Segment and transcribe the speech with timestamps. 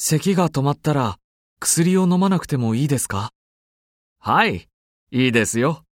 [0.00, 1.18] 咳が止まったら
[1.58, 3.32] 薬を飲まなくてもいいですか？
[4.20, 4.68] はい、
[5.10, 5.82] いいですよ。